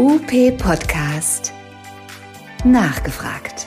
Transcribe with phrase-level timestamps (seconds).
[0.00, 1.52] UP Podcast.
[2.64, 3.66] Nachgefragt.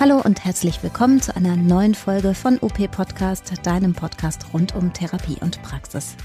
[0.00, 4.92] Hallo und herzlich willkommen zu einer neuen Folge von UP Podcast, deinem Podcast rund um
[4.92, 6.16] Therapie und Praxis.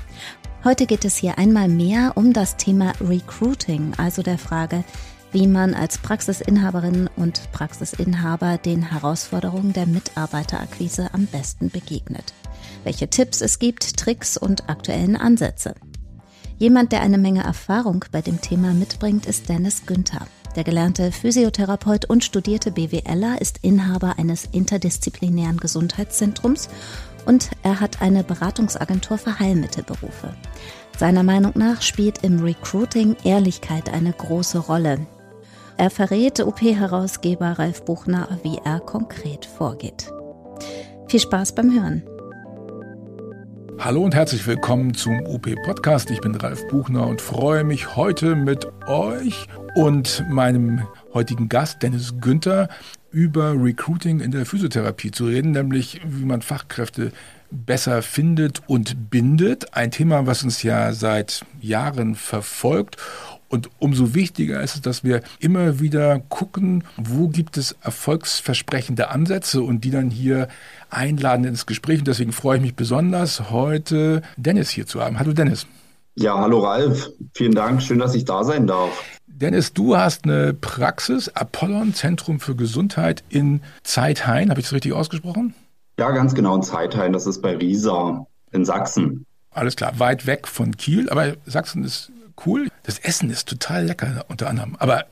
[0.63, 4.83] Heute geht es hier einmal mehr um das Thema Recruiting, also der Frage,
[5.31, 12.33] wie man als Praxisinhaberin und Praxisinhaber den Herausforderungen der Mitarbeiterakquise am besten begegnet.
[12.83, 15.75] Welche Tipps es gibt, Tricks und aktuellen Ansätze.
[16.57, 20.25] Jemand, der eine Menge Erfahrung bei dem Thema mitbringt, ist Dennis Günther.
[20.55, 26.69] Der gelernte Physiotherapeut und studierte BWLer ist Inhaber eines interdisziplinären Gesundheitszentrums
[27.25, 30.33] und er hat eine Beratungsagentur für Heilmittelberufe.
[30.97, 35.05] Seiner Meinung nach spielt im Recruiting Ehrlichkeit eine große Rolle.
[35.75, 40.09] Er verrät OP-Herausgeber Ralf Buchner, wie er konkret vorgeht.
[41.09, 42.03] Viel Spaß beim Hören.
[43.79, 46.09] Hallo und herzlich willkommen zum UP Podcast.
[46.09, 52.15] Ich bin Ralf Buchner und freue mich heute mit euch und meinem heutigen Gast Dennis
[52.19, 52.69] Günther
[53.11, 57.11] über Recruiting in der Physiotherapie zu reden, nämlich wie man Fachkräfte
[57.51, 59.73] besser findet und bindet.
[59.73, 62.97] Ein Thema, was uns ja seit Jahren verfolgt
[63.49, 69.61] und umso wichtiger ist es, dass wir immer wieder gucken, wo gibt es erfolgsversprechende Ansätze
[69.61, 70.47] und die dann hier
[70.89, 71.99] einladen ins Gespräch.
[71.99, 75.19] Und deswegen freue ich mich besonders, heute Dennis hier zu haben.
[75.19, 75.67] Hallo Dennis.
[76.15, 77.11] Ja, hallo Ralf.
[77.33, 77.81] Vielen Dank.
[77.81, 79.03] Schön, dass ich da sein darf.
[79.27, 84.49] Dennis, du hast eine Praxis, Apollon Zentrum für Gesundheit in Zeithain.
[84.49, 85.53] Habe ich das richtig ausgesprochen?
[85.99, 87.11] Ja, ganz genau in Zeithain.
[87.11, 89.25] Das ist bei Riesa in Sachsen.
[89.51, 92.11] Alles klar, weit weg von Kiel, aber Sachsen ist
[92.45, 92.69] cool.
[92.83, 94.75] Das Essen ist total lecker unter anderem.
[94.79, 95.05] Aber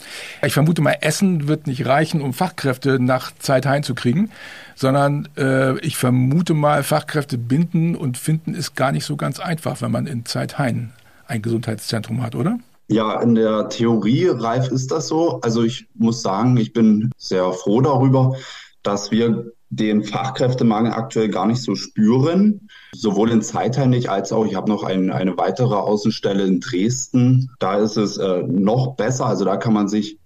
[0.44, 4.32] ich vermute mal, Essen wird nicht reichen, um Fachkräfte nach Zeit heimzukriegen,
[4.76, 9.82] sondern äh, ich vermute mal, Fachkräfte binden und finden ist gar nicht so ganz einfach,
[9.82, 10.94] wenn man in Zeithain
[11.28, 12.60] ein Gesundheitszentrum hat, oder?
[12.90, 15.40] Ja, in der Theorie, Reif, ist das so.
[15.42, 18.36] Also ich muss sagen, ich bin sehr froh darüber,
[18.84, 22.68] dass wir den Fachkräftemangel aktuell gar nicht so spüren.
[22.94, 27.50] Sowohl in Zeitheim nicht als auch, ich habe noch ein, eine weitere Außenstelle in Dresden.
[27.60, 29.26] Da ist es äh, noch besser.
[29.26, 30.18] Also da kann man sich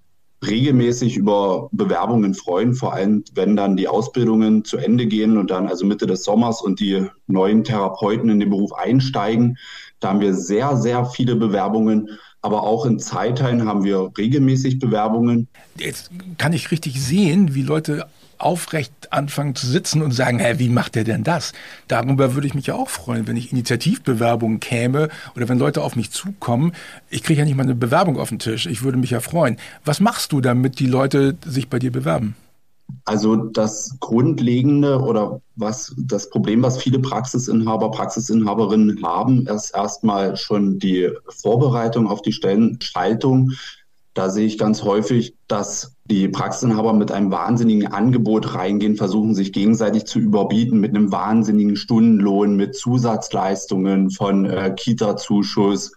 [0.46, 5.68] regelmäßig über Bewerbungen freuen, vor allem wenn dann die Ausbildungen zu Ende gehen und dann
[5.68, 9.58] also Mitte des Sommers und die neuen Therapeuten in den Beruf einsteigen.
[10.00, 12.10] Da haben wir sehr, sehr viele Bewerbungen.
[12.42, 15.48] Aber auch in Zeiteilen haben wir regelmäßig Bewerbungen.
[15.78, 18.06] Jetzt kann ich richtig sehen, wie Leute
[18.40, 21.54] aufrecht anfangen zu sitzen und sagen, hä, wie macht der denn das?
[21.88, 25.96] Darüber würde ich mich ja auch freuen, wenn ich Initiativbewerbungen käme oder wenn Leute auf
[25.96, 26.74] mich zukommen.
[27.10, 28.66] Ich kriege ja nicht mal eine Bewerbung auf den Tisch.
[28.66, 29.58] Ich würde mich ja freuen.
[29.86, 32.36] Was machst du, damit die Leute sich bei dir bewerben?
[33.06, 40.80] Also das Grundlegende oder was das Problem, was viele Praxisinhaber, Praxisinhaberinnen haben, ist erstmal schon
[40.80, 43.52] die Vorbereitung auf die Stellenschaltung.
[44.18, 49.54] Da sehe ich ganz häufig, dass die Praxisinhaber mit einem wahnsinnigen Angebot reingehen, versuchen sich
[49.54, 55.92] gegenseitig zu überbieten mit einem wahnsinnigen Stundenlohn, mit Zusatzleistungen von äh, Kita-Zuschuss,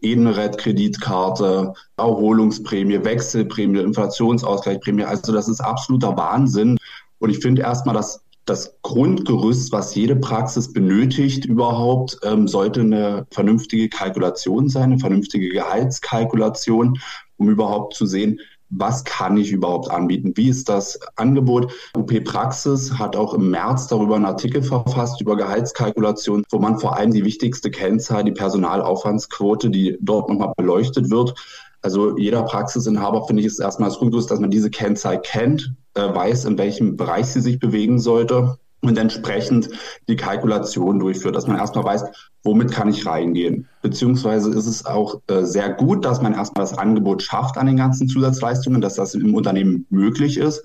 [0.00, 5.04] Edenred-Kreditkarte, Erholungsprämie, Wechselprämie, Inflationsausgleichsprämie.
[5.04, 6.78] Also das ist absoluter Wahnsinn.
[7.18, 13.26] Und ich finde erstmal, dass das Grundgerüst, was jede Praxis benötigt überhaupt, ähm, sollte eine
[13.30, 16.98] vernünftige Kalkulation sein, eine vernünftige Gehaltskalkulation
[17.38, 18.40] um überhaupt zu sehen,
[18.70, 20.32] was kann ich überhaupt anbieten?
[20.34, 21.72] Wie ist das Angebot?
[21.96, 26.96] UP Praxis hat auch im März darüber einen Artikel verfasst über Gehaltskalkulation, wo man vor
[26.96, 31.34] allem die wichtigste Kennzahl, die Personalaufwandsquote, die dort nochmal beleuchtet wird.
[31.80, 36.44] Also jeder Praxisinhaber, finde ich, ist erstmal das dass man diese Kennzahl kennt, äh, weiß,
[36.44, 39.68] in welchem Bereich sie sich bewegen sollte und entsprechend
[40.08, 42.04] die Kalkulation durchführt, dass man erstmal weiß,
[42.44, 43.68] womit kann ich reingehen.
[43.82, 47.76] Beziehungsweise ist es auch äh, sehr gut, dass man erstmal das Angebot schafft an den
[47.76, 50.62] ganzen Zusatzleistungen, dass das im Unternehmen möglich ist.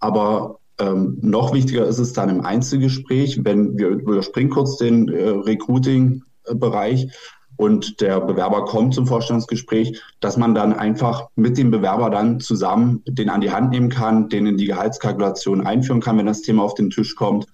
[0.00, 5.28] Aber ähm, noch wichtiger ist es dann im Einzelgespräch, wenn wir überspringen kurz den äh,
[5.28, 7.08] Recruiting-Bereich,
[7.56, 13.02] und der Bewerber kommt zum Vorstellungsgespräch, dass man dann einfach mit dem Bewerber dann zusammen
[13.06, 16.62] den an die Hand nehmen kann, den in die Gehaltskalkulation einführen kann, wenn das Thema
[16.62, 17.46] auf den Tisch kommt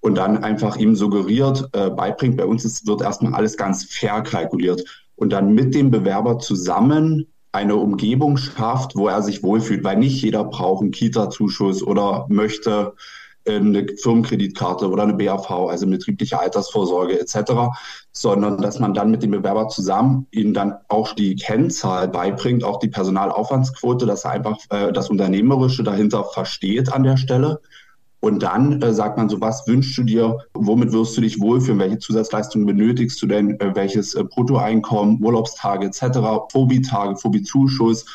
[0.00, 2.36] und dann einfach ihm suggeriert, äh, beibringt.
[2.36, 4.84] Bei uns ist, wird erstmal alles ganz fair kalkuliert
[5.16, 10.20] und dann mit dem Bewerber zusammen eine Umgebung schafft, wo er sich wohlfühlt, weil nicht
[10.20, 12.94] jeder braucht einen Kita-Zuschuss oder möchte
[13.46, 17.52] eine Firmenkreditkarte oder eine BAV, also betriebliche Altersvorsorge etc.,
[18.12, 22.78] sondern dass man dann mit dem Bewerber zusammen ihnen dann auch die Kennzahl beibringt, auch
[22.78, 27.60] die Personalaufwandsquote, dass er einfach äh, das Unternehmerische dahinter versteht an der Stelle
[28.24, 31.78] Und dann äh, sagt man so, was wünschst du dir, womit wirst du dich wohlfühlen,
[31.78, 36.20] welche Zusatzleistungen benötigst du denn, äh, welches äh, Bruttoeinkommen, Urlaubstage etc.,
[36.50, 38.06] Phobietage, Phobie-Zuschuss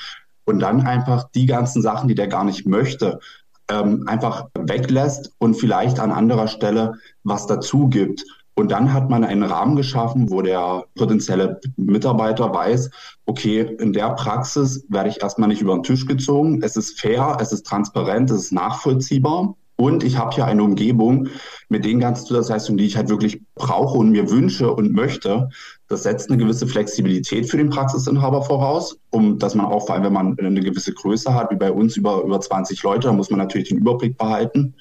[0.46, 3.20] und dann einfach die ganzen Sachen, die der gar nicht möchte,
[3.70, 6.94] ähm, einfach weglässt und vielleicht an anderer Stelle
[7.24, 8.24] was dazu gibt.
[8.56, 12.90] Und dann hat man einen Rahmen geschaffen, wo der potenzielle Mitarbeiter weiß,
[13.26, 16.62] okay, in der Praxis werde ich erstmal nicht über den Tisch gezogen.
[16.62, 19.56] Es ist fair, es ist transparent, es ist nachvollziehbar.
[19.78, 21.30] Und ich habe hier eine Umgebung
[21.70, 25.48] mit den ganzen Zusatzleistungen, die ich halt wirklich brauche und mir wünsche und möchte.
[25.90, 30.04] Das setzt eine gewisse Flexibilität für den Praxisinhaber voraus, um dass man auch, vor allem
[30.06, 33.32] wenn man eine gewisse Größe hat, wie bei uns über, über 20 Leute, da muss
[33.32, 34.76] man natürlich den Überblick behalten.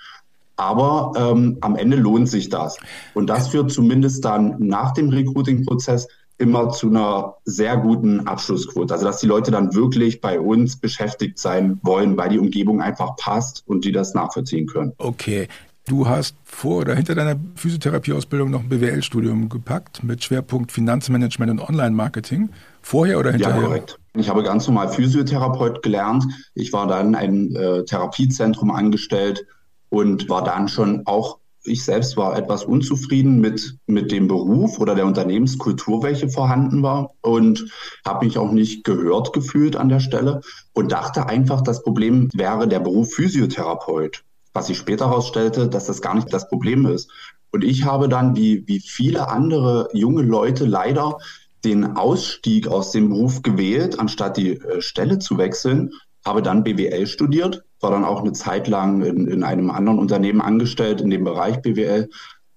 [0.56, 2.76] Aber ähm, am Ende lohnt sich das.
[3.14, 8.92] Und das führt zumindest dann nach dem Recruiting-Prozess immer zu einer sehr guten Abschlussquote.
[8.92, 13.16] Also dass die Leute dann wirklich bei uns beschäftigt sein wollen, weil die Umgebung einfach
[13.16, 14.92] passt und die das nachvollziehen können.
[14.98, 15.48] Okay.
[15.88, 21.66] Du hast vor oder hinter deiner Physiotherapieausbildung noch ein BWL-Studium gepackt mit Schwerpunkt Finanzmanagement und
[21.66, 22.50] Online-Marketing.
[22.82, 23.56] Vorher oder hinterher?
[23.56, 23.98] Ja, korrekt.
[24.14, 26.24] Ich habe ganz normal Physiotherapeut gelernt.
[26.54, 29.46] Ich war dann ein äh, Therapiezentrum angestellt
[29.88, 34.94] und war dann schon auch ich selbst war etwas unzufrieden mit, mit dem Beruf oder
[34.94, 37.66] der Unternehmenskultur, welche vorhanden war und
[38.06, 40.40] habe mich auch nicht gehört gefühlt an der Stelle
[40.72, 44.24] und dachte einfach, das Problem wäre der Beruf Physiotherapeut.
[44.58, 47.10] Was sich später herausstellte, dass das gar nicht das Problem ist.
[47.50, 51.18] Und ich habe dann, wie, wie viele andere junge Leute, leider
[51.64, 55.92] den Ausstieg aus dem Beruf gewählt, anstatt die äh, Stelle zu wechseln,
[56.24, 60.40] habe dann BWL studiert war dann auch eine Zeit lang in, in einem anderen Unternehmen
[60.40, 62.08] angestellt in dem Bereich BWL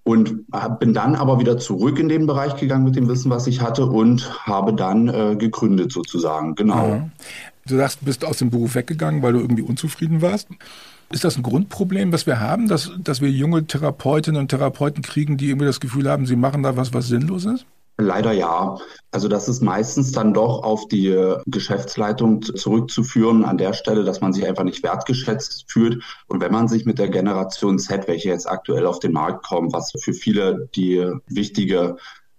[0.03, 0.45] und
[0.79, 3.85] bin dann aber wieder zurück in den Bereich gegangen mit dem Wissen, was ich hatte
[3.85, 6.55] und habe dann äh, gegründet sozusagen.
[6.55, 6.87] Genau.
[6.87, 7.11] Mhm.
[7.67, 10.47] Du sagst, du bist aus dem Beruf weggegangen, weil du irgendwie unzufrieden warst.
[11.11, 15.37] Ist das ein Grundproblem, was wir haben, dass, dass wir junge Therapeutinnen und Therapeuten kriegen,
[15.37, 17.65] die irgendwie das Gefühl haben, sie machen da was, was sinnlos ist?
[17.97, 18.77] Leider ja.
[19.11, 24.21] Also das ist meistens dann doch auf die äh, Geschäftsleitung zurückzuführen an der Stelle, dass
[24.21, 26.01] man sich einfach nicht wertgeschätzt fühlt.
[26.27, 29.73] Und wenn man sich mit der Generation Z, welche jetzt aktuell auf den Markt kommt,
[29.73, 31.97] was für viele die wichtige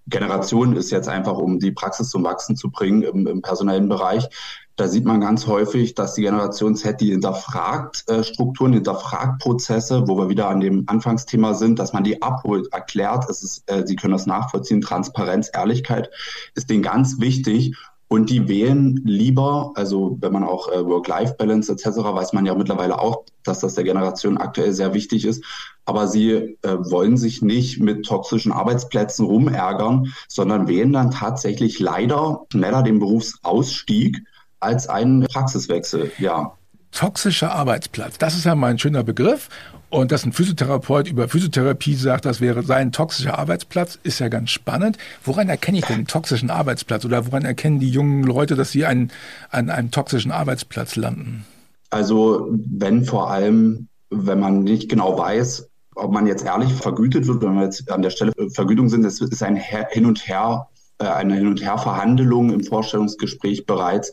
[0.09, 4.29] Generation ist jetzt einfach, um die Praxis zum Wachsen zu bringen im, im personellen Bereich,
[4.77, 10.09] da sieht man ganz häufig, dass die Generation Z, die hinterfragt äh, Strukturen, hinterfragt Prozesse,
[10.09, 13.87] wo wir wieder an dem Anfangsthema sind, dass man die abholt, erklärt, es ist, äh,
[13.87, 16.11] sie können das nachvollziehen, Transparenz, Ehrlichkeit
[16.55, 17.77] ist denen ganz wichtig.
[18.09, 22.99] Und die wählen lieber, also wenn man auch äh, Work-Life-Balance etc., weiß man ja mittlerweile
[22.99, 25.43] auch, dass das der Generation aktuell sehr wichtig ist.
[25.87, 32.45] Aber sie äh, wollen sich nicht mit toxischen Arbeitsplätzen rumärgern, sondern wählen dann tatsächlich leider
[32.53, 34.23] schneller den Berufsausstieg
[34.63, 36.53] als einen Praxiswechsel, ja.
[36.91, 39.49] Toxischer Arbeitsplatz, das ist ja mal ein schöner Begriff.
[39.89, 44.49] Und dass ein Physiotherapeut über Physiotherapie sagt, das wäre sein toxischer Arbeitsplatz, ist ja ganz
[44.49, 44.97] spannend.
[45.23, 48.87] Woran erkenne ich denn einen toxischen Arbeitsplatz oder woran erkennen die jungen Leute, dass sie
[48.87, 49.11] einen,
[49.51, 51.45] an einem toxischen Arbeitsplatz landen?
[51.91, 57.43] Also wenn vor allem, wenn man nicht genau weiß, ob man jetzt ehrlich vergütet wird,
[57.43, 60.69] wenn wir jetzt an der Stelle Vergütung sind, es ist ein Hin und Her,
[60.99, 64.11] äh, eine Hin und Her Verhandlung im Vorstellungsgespräch bereits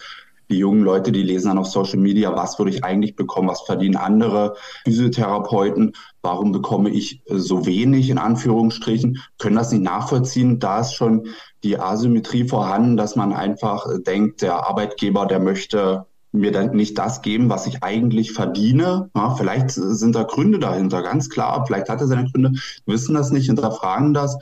[0.49, 3.61] die jungen Leute, die lesen dann auf Social Media, was würde ich eigentlich bekommen, was
[3.61, 10.59] verdienen andere Physiotherapeuten, warum bekomme ich so wenig in Anführungsstrichen, können das nicht nachvollziehen.
[10.59, 11.27] Da ist schon
[11.63, 17.21] die Asymmetrie vorhanden, dass man einfach denkt, der Arbeitgeber, der möchte mir dann nicht das
[17.21, 19.09] geben, was ich eigentlich verdiene.
[19.15, 21.65] Ja, vielleicht sind da Gründe dahinter, ganz klar.
[21.65, 22.53] Vielleicht hat er seine Gründe,
[22.85, 24.37] wissen das nicht, hinterfragen das,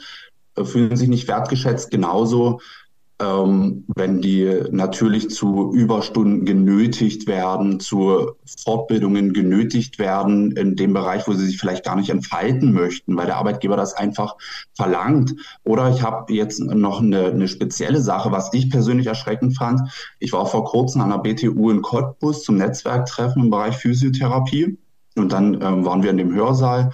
[0.63, 1.91] fühlen sich nicht wertgeschätzt.
[1.91, 2.59] Genauso
[3.19, 8.33] ähm, wenn die natürlich zu Überstunden genötigt werden, zu
[8.63, 13.25] Fortbildungen genötigt werden in dem Bereich, wo sie sich vielleicht gar nicht entfalten möchten, weil
[13.25, 14.35] der Arbeitgeber das einfach
[14.75, 15.33] verlangt.
[15.63, 19.81] Oder ich habe jetzt noch eine, eine spezielle Sache, was ich persönlich erschreckend fand.
[20.19, 24.77] Ich war vor kurzem an der BTU in Cottbus zum Netzwerktreffen im Bereich Physiotherapie.
[25.15, 26.91] Und dann ähm, waren wir in dem Hörsaal.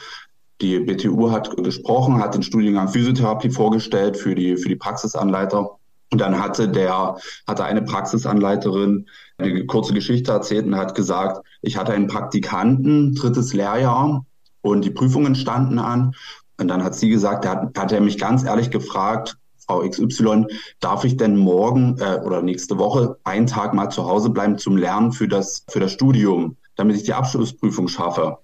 [0.62, 5.78] Die BTU hat gesprochen, hat den Studiengang Physiotherapie vorgestellt für die, für die Praxisanleiter.
[6.14, 7.18] Und dann hatte der,
[7.48, 9.08] hatte eine Praxisanleiterin
[9.40, 14.24] eine kurze Geschichte erzählt und hat gesagt, ich hatte einen Praktikanten, drittes Lehrjahr,
[14.62, 16.14] und die Prüfungen standen an.
[16.60, 20.46] Und dann hat sie gesagt, da hat, hat er mich ganz ehrlich gefragt, Frau XY,
[20.80, 24.78] darf ich denn morgen äh, oder nächste Woche einen Tag mal zu Hause bleiben zum
[24.78, 28.38] Lernen für das, für das Studium, damit ich die Abschlussprüfung schaffe?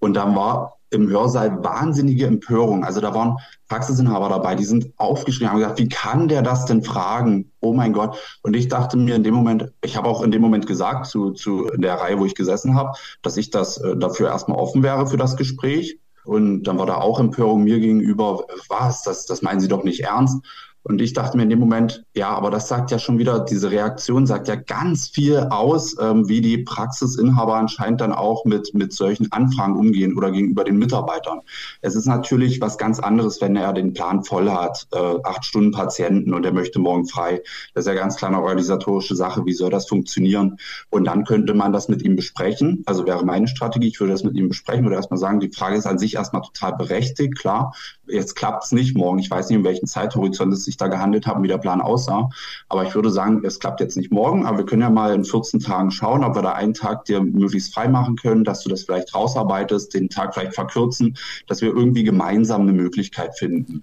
[0.00, 2.84] Und dann war im Hörsaal wahnsinnige Empörung.
[2.84, 3.36] Also da waren
[3.68, 7.50] Praxisinhaber dabei, die sind aufgeschrieben, haben gesagt, wie kann der das denn fragen?
[7.60, 8.16] Oh mein Gott.
[8.42, 11.32] Und ich dachte mir in dem Moment, ich habe auch in dem Moment gesagt zu,
[11.32, 15.06] zu der Reihe, wo ich gesessen habe, dass ich das äh, dafür erstmal offen wäre
[15.06, 15.98] für das Gespräch.
[16.24, 20.00] Und dann war da auch Empörung mir gegenüber, was, das, das meinen Sie doch nicht
[20.00, 20.44] ernst.
[20.88, 23.72] Und ich dachte mir in dem Moment, ja, aber das sagt ja schon wieder, diese
[23.72, 28.92] Reaktion sagt ja ganz viel aus, ähm, wie die Praxisinhaber anscheinend dann auch mit, mit
[28.92, 31.40] solchen Anfragen umgehen oder gegenüber den Mitarbeitern.
[31.80, 35.72] Es ist natürlich was ganz anderes, wenn er den Plan voll hat, äh, acht Stunden
[35.72, 37.42] Patienten und er möchte morgen frei.
[37.74, 39.44] Das ist ja ganz klar eine organisatorische Sache.
[39.44, 40.56] Wie soll das funktionieren?
[40.90, 42.84] Und dann könnte man das mit ihm besprechen.
[42.86, 45.74] Also wäre meine Strategie, ich würde das mit ihm besprechen, würde erstmal sagen, die Frage
[45.74, 47.74] ist an sich erstmal total berechtigt, klar.
[48.06, 49.18] Jetzt klappt es nicht morgen.
[49.18, 51.80] Ich weiß nicht, in welchem Zeithorizont es sich sich da gehandelt haben, wie der Plan
[51.80, 52.28] aussah.
[52.68, 55.24] Aber ich würde sagen, es klappt jetzt nicht morgen, aber wir können ja mal in
[55.24, 58.68] 14 Tagen schauen, ob wir da einen Tag dir möglichst frei machen können, dass du
[58.68, 63.82] das vielleicht rausarbeitest, den Tag vielleicht verkürzen, dass wir irgendwie gemeinsam eine Möglichkeit finden.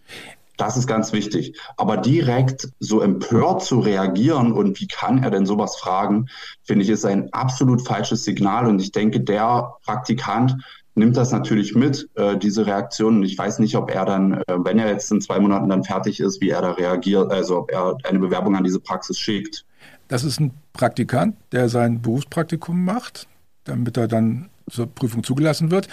[0.58, 1.60] Das ist ganz wichtig.
[1.78, 6.28] Aber direkt so empört zu reagieren und wie kann er denn sowas fragen,
[6.62, 8.68] finde ich, ist ein absolut falsches Signal.
[8.68, 10.58] Und ich denke, der Praktikant
[10.96, 13.18] nimmt das natürlich mit, äh, diese Reaktion.
[13.18, 15.84] Und ich weiß nicht, ob er dann, äh, wenn er jetzt in zwei Monaten dann
[15.84, 19.66] fertig ist, wie er da reagiert, also ob er eine Bewerbung an diese Praxis schickt.
[20.08, 23.28] Das ist ein Praktikant, der sein Berufspraktikum macht,
[23.64, 25.88] damit er dann zur Prüfung zugelassen wird.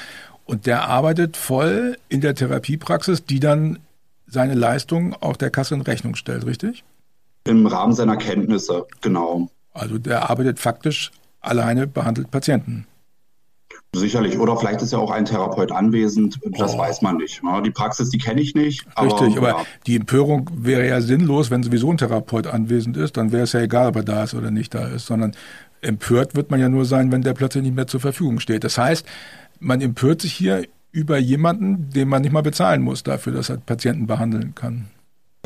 [0.45, 3.79] Und der arbeitet voll in der Therapiepraxis, die dann
[4.27, 6.85] seine Leistung auch der Kasse in Rechnung stellt, richtig?
[7.45, 9.49] Im Rahmen seiner Kenntnisse, genau.
[9.73, 12.87] Also der arbeitet faktisch alleine behandelt Patienten.
[13.95, 14.39] Sicherlich.
[14.39, 16.39] Oder vielleicht ist ja auch ein Therapeut anwesend.
[16.59, 16.79] Das oh.
[16.79, 17.43] weiß man nicht.
[17.65, 18.87] Die Praxis, die kenne ich nicht.
[19.01, 19.65] Richtig, aber, ja.
[19.87, 23.17] die Empörung wäre ja sinnlos, wenn sowieso ein Therapeut anwesend ist.
[23.17, 25.07] Dann wäre es ja egal, ob er da ist oder nicht da ist.
[25.07, 25.33] Sondern
[25.81, 28.63] empört wird man ja nur sein, wenn der plötzlich nicht mehr zur Verfügung steht.
[28.63, 29.05] Das heißt,
[29.59, 33.57] man empört sich hier über jemanden, den man nicht mal bezahlen muss dafür, dass er
[33.57, 34.87] Patienten behandeln kann.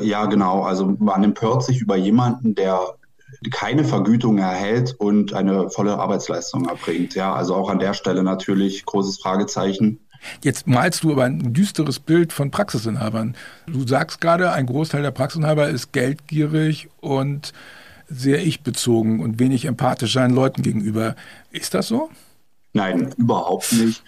[0.00, 0.62] Ja, genau.
[0.62, 2.78] Also man empört sich über jemanden, der
[3.50, 7.14] keine Vergütung erhält und eine volle Arbeitsleistung erbringt.
[7.14, 10.00] Ja, also auch an der Stelle natürlich großes Fragezeichen.
[10.42, 13.36] Jetzt malst du aber ein düsteres Bild von Praxisinhabern.
[13.66, 17.52] Du sagst gerade, ein Großteil der Praxisinhaber ist geldgierig und
[18.08, 21.14] sehr ich-bezogen und wenig empathisch seinen Leuten gegenüber.
[21.50, 22.10] Ist das so?
[22.72, 24.02] Nein, überhaupt nicht.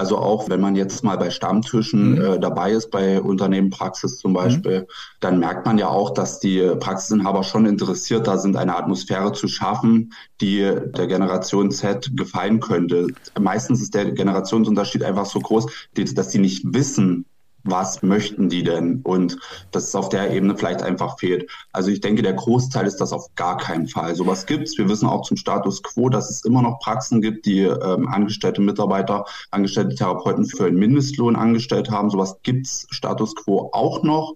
[0.00, 2.20] Also auch wenn man jetzt mal bei Stammtischen mhm.
[2.22, 4.86] äh, dabei ist, bei Unternehmenpraxis zum Beispiel, mhm.
[5.20, 9.46] dann merkt man ja auch, dass die Praxisinhaber schon interessiert da sind, eine Atmosphäre zu
[9.46, 13.08] schaffen, die der Generation Z gefallen könnte.
[13.38, 15.66] Meistens ist der Generationsunterschied einfach so groß,
[16.14, 17.26] dass sie nicht wissen,
[17.64, 19.00] was möchten die denn?
[19.02, 19.36] Und
[19.70, 21.50] das ist auf der Ebene vielleicht einfach fehlt.
[21.72, 24.14] Also ich denke, der Großteil ist das auf gar keinen Fall.
[24.14, 24.76] Sowas gibt's.
[24.78, 28.60] Wir wissen auch zum Status quo, dass es immer noch Praxen gibt, die ähm, angestellte
[28.60, 32.10] Mitarbeiter, angestellte Therapeuten für einen Mindestlohn angestellt haben.
[32.10, 34.34] Sowas gibt's Status quo auch noch.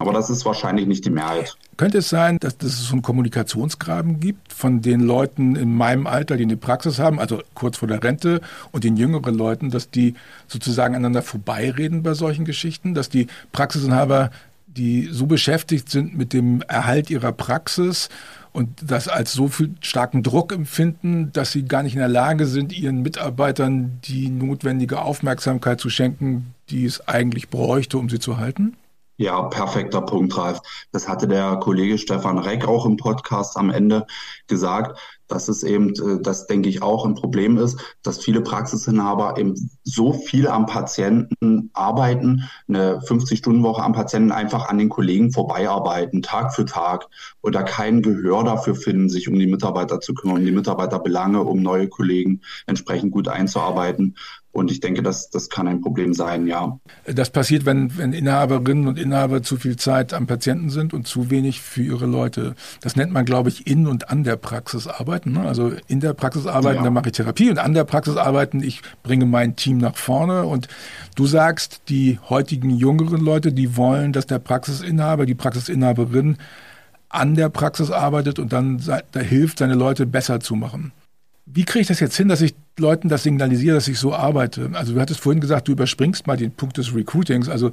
[0.00, 1.56] Aber das ist wahrscheinlich nicht die Mehrheit.
[1.76, 6.36] Könnte es sein, dass es so einen Kommunikationsgraben gibt von den Leuten in meinem Alter,
[6.36, 8.40] die eine Praxis haben, also kurz vor der Rente,
[8.70, 10.14] und den jüngeren Leuten, dass die
[10.46, 14.30] sozusagen aneinander vorbeireden bei solchen Geschichten, dass die Praxisinhaber,
[14.68, 18.08] die so beschäftigt sind mit dem Erhalt ihrer Praxis
[18.52, 22.46] und das als so viel starken Druck empfinden, dass sie gar nicht in der Lage
[22.46, 28.38] sind, ihren Mitarbeitern die notwendige Aufmerksamkeit zu schenken, die es eigentlich bräuchte, um sie zu
[28.38, 28.76] halten?
[29.20, 30.60] Ja, perfekter Punkt, Ralf.
[30.92, 34.06] Das hatte der Kollege Stefan Reck auch im Podcast am Ende
[34.46, 34.96] gesagt,
[35.26, 39.54] dass es eben, äh, das denke ich auch ein Problem ist, dass viele Praxisinhaber eben
[39.82, 46.54] so viel am Patienten arbeiten, eine 50-Stunden-Woche am Patienten einfach an den Kollegen vorbeiarbeiten, Tag
[46.54, 47.08] für Tag,
[47.42, 51.60] oder kein Gehör dafür finden, sich um die Mitarbeiter zu kümmern, um die Mitarbeiterbelange, um
[51.60, 54.14] neue Kollegen entsprechend gut einzuarbeiten.
[54.58, 56.78] Und ich denke, das, das kann ein Problem sein, ja.
[57.06, 61.30] Das passiert, wenn, wenn Inhaberinnen und Inhaber zu viel Zeit am Patienten sind und zu
[61.30, 62.54] wenig für ihre Leute.
[62.80, 65.32] Das nennt man, glaube ich, in und an der Praxis arbeiten.
[65.32, 65.40] Ne?
[65.40, 66.84] Also in der Praxis arbeiten, ja.
[66.84, 70.44] da mache ich Therapie und an der Praxis arbeiten, ich bringe mein Team nach vorne.
[70.44, 70.68] Und
[71.14, 76.36] du sagst, die heutigen jüngeren Leute, die wollen, dass der Praxisinhaber, die Praxisinhaberin
[77.08, 80.92] an der Praxis arbeitet und dann da hilft, seine Leute besser zu machen.
[81.50, 84.70] Wie kriege ich das jetzt hin, dass ich Leuten das signalisiere, dass ich so arbeite?
[84.74, 87.48] Also du hattest vorhin gesagt, du überspringst mal den Punkt des Recruitings.
[87.48, 87.72] Also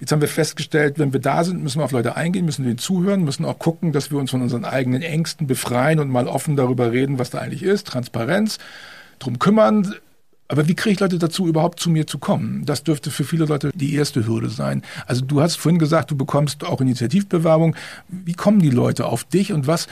[0.00, 2.78] jetzt haben wir festgestellt, wenn wir da sind, müssen wir auf Leute eingehen, müssen denen
[2.78, 6.56] zuhören, müssen auch gucken, dass wir uns von unseren eigenen Ängsten befreien und mal offen
[6.56, 8.58] darüber reden, was da eigentlich ist, Transparenz,
[9.18, 9.94] drum kümmern.
[10.48, 12.64] Aber wie kriege ich Leute dazu, überhaupt zu mir zu kommen?
[12.64, 14.82] Das dürfte für viele Leute die erste Hürde sein.
[15.06, 17.76] Also du hast vorhin gesagt, du bekommst auch Initiativbewerbung.
[18.08, 19.88] Wie kommen die Leute auf dich und was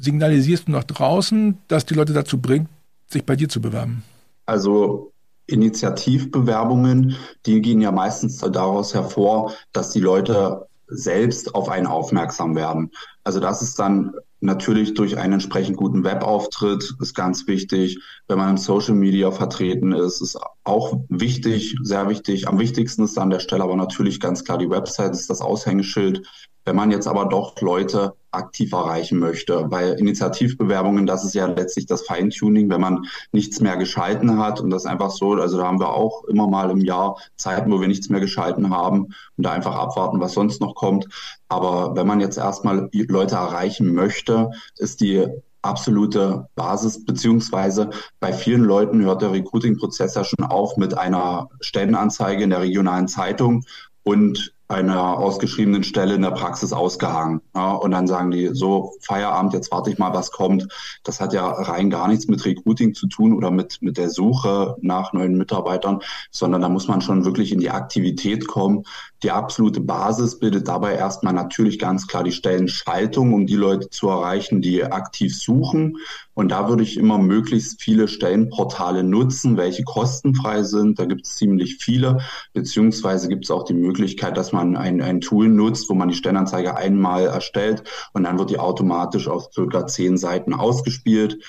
[0.00, 2.68] signalisierst du nach draußen, dass die Leute dazu bringt,
[3.06, 4.02] sich bei dir zu bewerben?
[4.46, 5.12] Also
[5.46, 12.90] Initiativbewerbungen, die gehen ja meistens daraus hervor, dass die Leute selbst auf einen aufmerksam werden.
[13.24, 17.98] Also das ist dann natürlich durch einen entsprechend guten Webauftritt, ist ganz wichtig.
[18.28, 22.48] Wenn man im Social Media vertreten ist, ist auch wichtig, sehr wichtig.
[22.48, 26.26] Am wichtigsten ist an der Stelle aber natürlich ganz klar die Website, ist das Aushängeschild.
[26.68, 31.86] Wenn man jetzt aber doch Leute aktiv erreichen möchte, weil Initiativbewerbungen, das ist ja letztlich
[31.86, 35.80] das Feintuning, wenn man nichts mehr geschalten hat und das einfach so, also da haben
[35.80, 39.52] wir auch immer mal im Jahr Zeiten, wo wir nichts mehr geschalten haben und da
[39.52, 41.08] einfach abwarten, was sonst noch kommt.
[41.48, 45.26] Aber wenn man jetzt erstmal Leute erreichen möchte, ist die
[45.62, 47.88] absolute Basis, beziehungsweise
[48.20, 53.08] bei vielen Leuten hört der Recruiting-Prozess ja schon auf mit einer Stellenanzeige in der regionalen
[53.08, 53.64] Zeitung
[54.02, 57.40] und einer ausgeschriebenen Stelle in der Praxis ausgehangen.
[57.54, 60.68] Ja, und dann sagen die, so Feierabend, jetzt warte ich mal, was kommt.
[61.04, 64.76] Das hat ja rein gar nichts mit Recruiting zu tun oder mit, mit der Suche
[64.82, 68.84] nach neuen Mitarbeitern, sondern da muss man schon wirklich in die Aktivität kommen.
[69.24, 74.08] Die absolute Basis bildet dabei erstmal natürlich ganz klar die Stellenschaltung, um die Leute zu
[74.08, 75.96] erreichen, die aktiv suchen.
[76.34, 81.00] Und da würde ich immer möglichst viele Stellenportale nutzen, welche kostenfrei sind.
[81.00, 82.18] Da gibt es ziemlich viele,
[82.52, 86.14] beziehungsweise gibt es auch die Möglichkeit, dass man ein, ein Tool nutzt, wo man die
[86.14, 87.82] Stellenanzeige einmal erstellt
[88.12, 91.42] und dann wird die automatisch auf circa zehn Seiten ausgespielt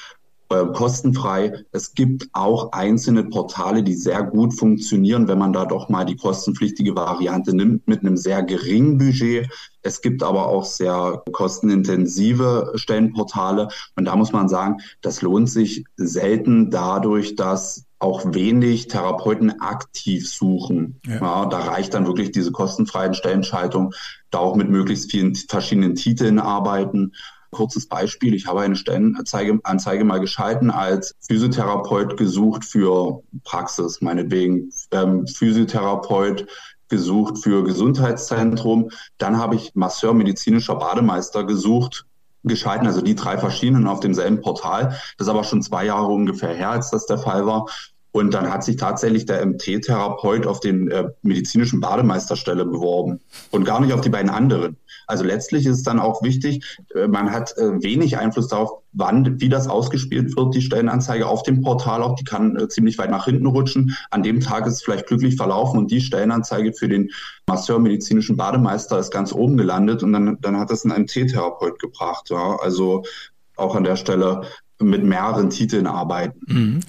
[0.50, 1.64] äh, kostenfrei.
[1.72, 6.16] Es gibt auch einzelne Portale, die sehr gut funktionieren, wenn man da doch mal die
[6.16, 9.50] kostenpflichtige Variante nimmt mit einem sehr geringen Budget.
[9.82, 13.70] Es gibt aber auch sehr kostenintensive Stellenportale.
[13.96, 20.28] Und da muss man sagen, das lohnt sich selten dadurch, dass auch wenig Therapeuten aktiv
[20.28, 21.00] suchen.
[21.06, 21.16] Ja.
[21.16, 21.46] ja.
[21.46, 23.94] da reicht dann wirklich diese kostenfreien Stellenschaltung,
[24.32, 27.12] da auch mit möglichst vielen verschiedenen Titeln arbeiten.
[27.52, 34.72] Kurzes Beispiel, ich habe eine Stellenanzeige Anzeige mal geschalten als Physiotherapeut gesucht für Praxis, meinetwegen
[34.92, 36.48] ähm, Physiotherapeut
[36.90, 38.90] gesucht für Gesundheitszentrum.
[39.18, 42.06] Dann habe ich Masseur medizinischer Bademeister gesucht,
[42.44, 44.96] geschalten, also die drei verschiedenen auf demselben Portal.
[45.18, 47.68] Das ist aber schon zwei Jahre ungefähr her, als das der Fall war.
[48.12, 53.80] Und dann hat sich tatsächlich der MT-Therapeut auf den äh, medizinischen Bademeisterstelle beworben und gar
[53.80, 54.78] nicht auf die beiden anderen.
[55.10, 56.64] Also letztlich ist es dann auch wichtig,
[56.94, 61.42] äh, man hat äh, wenig Einfluss darauf, wann, wie das ausgespielt wird, die Stellenanzeige auf
[61.42, 63.98] dem Portal auch, die kann äh, ziemlich weit nach hinten rutschen.
[64.12, 67.10] An dem Tag ist es vielleicht glücklich verlaufen und die Stellenanzeige für den
[67.48, 72.30] Masseur medizinischen Bademeister ist ganz oben gelandet und dann, dann hat das ein MT-Therapeut gebracht.
[72.30, 72.58] Ja.
[72.62, 73.04] Also
[73.56, 74.44] auch an der Stelle
[74.80, 76.40] mit mehreren Titeln arbeiten.
[76.46, 76.80] Mhm.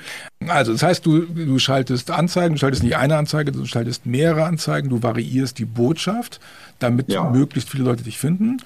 [0.46, 4.44] Also das heißt, du, du schaltest Anzeigen, du schaltest nicht eine Anzeige, du schaltest mehrere
[4.44, 6.38] Anzeigen, du variierst die Botschaft,
[6.82, 7.30] damit ja.
[7.30, 8.58] möglichst viele Leute dich finden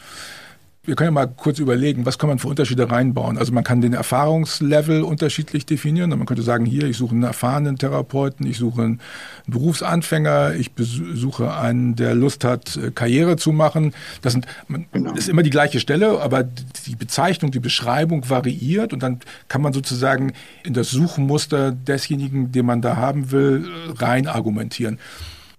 [0.87, 3.39] wir können ja mal kurz überlegen, was kann man für Unterschiede reinbauen.
[3.39, 6.11] Also man kann den Erfahrungslevel unterschiedlich definieren.
[6.11, 9.01] Man könnte sagen, hier, ich suche einen erfahrenen Therapeuten, ich suche einen
[9.47, 13.95] Berufsanfänger, ich suche einen, der Lust hat, äh, Karriere zu machen.
[14.21, 14.47] Das sind,
[14.93, 15.15] genau.
[15.15, 19.73] ist immer die gleiche Stelle, aber die Bezeichnung, die Beschreibung variiert und dann kann man
[19.73, 24.99] sozusagen in das Suchmuster desjenigen, den man da haben will, rein argumentieren.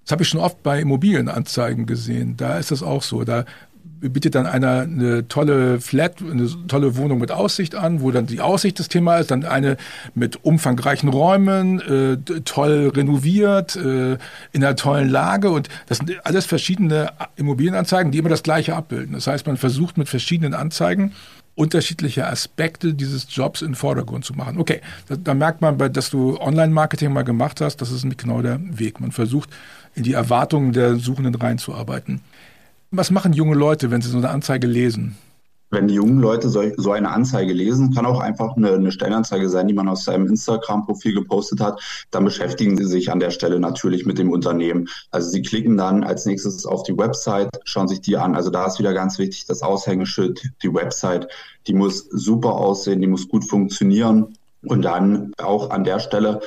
[0.06, 2.38] Das habe ich schon oft bei Immobilienanzeigen gesehen.
[2.38, 3.24] Da ist das auch so.
[3.24, 3.46] Da
[4.02, 8.41] bietet dann einer eine tolle Flat, eine tolle Wohnung mit Aussicht an, wo dann die
[8.41, 9.78] Aussicht das Thema ist, dann eine
[10.13, 14.13] mit umfangreichen Räumen, äh, toll renoviert, äh,
[14.52, 19.13] in einer tollen Lage und das sind alles verschiedene Immobilienanzeigen, die immer das gleiche abbilden.
[19.13, 21.13] Das heißt, man versucht mit verschiedenen Anzeigen
[21.56, 24.60] unterschiedliche Aspekte dieses Jobs in Vordergrund zu machen.
[24.60, 28.41] Okay, da, da merkt man, dass du Online-Marketing mal gemacht hast, das ist nicht genau
[28.41, 29.00] der Weg.
[29.00, 29.50] Man versucht,
[29.96, 32.22] in die Erwartungen der Suchenden reinzuarbeiten.
[32.92, 35.18] Was machen junge Leute, wenn sie so eine Anzeige lesen?
[35.72, 39.50] Wenn die jungen Leute so, so eine Anzeige lesen, kann auch einfach eine, eine Stellenanzeige
[39.50, 41.82] sein, die man aus seinem Instagram-Profil gepostet hat,
[42.12, 44.88] dann beschäftigen sie sich an der Stelle natürlich mit dem Unternehmen.
[45.12, 48.36] Also sie klicken dann als nächstes auf die Website, schauen sich die an.
[48.36, 51.28] Also da ist wieder ganz wichtig, das Aushängeschild, die Website,
[51.68, 54.38] die muss super aussehen, die muss gut funktionieren.
[54.64, 56.42] Und dann auch an der Stelle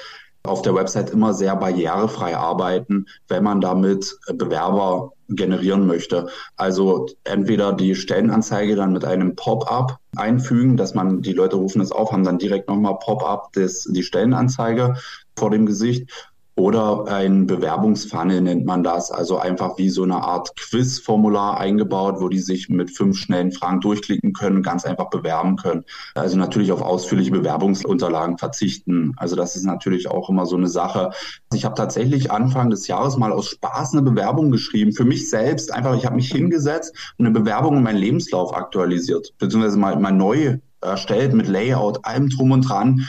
[0.48, 6.28] auf der Website immer sehr barrierefrei arbeiten, wenn man damit Bewerber generieren möchte.
[6.56, 11.92] Also entweder die Stellenanzeige dann mit einem Pop-up einfügen, dass man, die Leute rufen es
[11.92, 14.96] auf, haben dann direkt nochmal Pop-up die Stellenanzeige
[15.36, 16.10] vor dem Gesicht
[16.58, 22.28] oder ein Bewerbungsfunnel nennt man das, also einfach wie so eine Art Quizformular eingebaut, wo
[22.28, 25.84] die sich mit fünf schnellen Fragen durchklicken können, ganz einfach bewerben können.
[26.14, 29.14] Also natürlich auf ausführliche Bewerbungsunterlagen verzichten.
[29.16, 31.10] Also das ist natürlich auch immer so eine Sache.
[31.54, 35.72] Ich habe tatsächlich Anfang des Jahres mal aus Spaß eine Bewerbung geschrieben, für mich selbst.
[35.72, 40.12] Einfach, ich habe mich hingesetzt und eine Bewerbung in meinen Lebenslauf aktualisiert, beziehungsweise mal, mal
[40.12, 43.06] neu erstellt mit Layout, allem drum und dran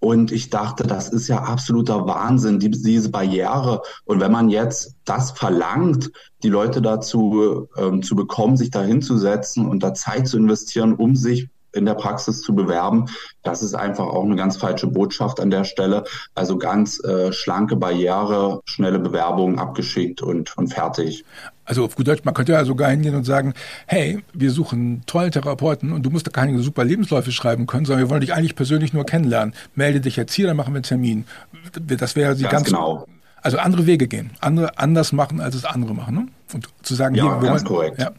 [0.00, 3.82] Und ich dachte, das ist ja absoluter Wahnsinn, die, diese Barriere.
[4.04, 6.10] Und wenn man jetzt das verlangt,
[6.42, 11.16] die Leute dazu ähm, zu bekommen, sich da hinzusetzen und da Zeit zu investieren, um
[11.16, 13.06] sich in der Praxis zu bewerben.
[13.42, 16.04] Das ist einfach auch eine ganz falsche Botschaft an der Stelle.
[16.34, 21.24] Also ganz äh, schlanke Barriere, schnelle Bewerbungen abgeschickt und, und fertig.
[21.64, 23.54] Also auf gut Deutsch, man könnte ja sogar hingehen und sagen,
[23.86, 28.04] hey, wir suchen tolle Therapeuten und du musst da keine super Lebensläufe schreiben können, sondern
[28.04, 29.54] wir wollen dich eigentlich persönlich nur kennenlernen.
[29.76, 31.26] Melde dich jetzt hier, dann machen wir einen Termin.
[31.72, 33.06] Das wäre die ganz, ganz genau.
[33.42, 36.14] Also andere Wege gehen, andere anders machen, als es andere machen.
[36.14, 36.26] Ne?
[36.52, 38.00] Und zu sagen, ja, hier, ganz man, korrekt.
[38.00, 38.10] Ja.